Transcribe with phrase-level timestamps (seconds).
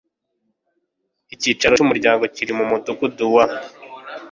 [1.33, 3.45] Icyicaro cy Umuryango kiri mu mudugudu wa